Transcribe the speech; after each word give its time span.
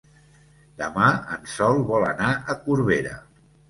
Demà 0.79 1.11
en 1.37 1.47
Sol 1.59 1.85
vol 1.93 2.09
anar 2.11 2.35
a 2.57 2.61
Corbera. 2.67 3.19